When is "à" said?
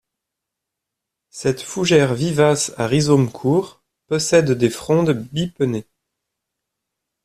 2.79-2.87